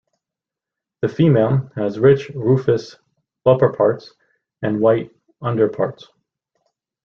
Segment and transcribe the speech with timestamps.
[1.03, 2.95] The female has rich rufous
[3.45, 4.09] upperparts
[4.63, 5.11] and white
[5.43, 6.07] underparts.